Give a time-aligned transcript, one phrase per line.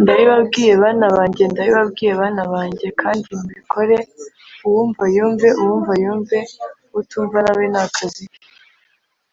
[0.00, 3.96] ndabibabwiye bana banjye, ndabibabwiye bana banjye, kandi mubikore
[4.66, 6.38] uwumva yumve, uwumva yumve
[7.00, 8.40] utumva nawe ni akazi ke.